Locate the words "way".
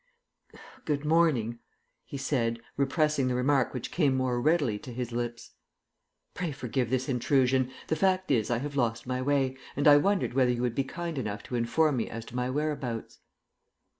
9.21-9.57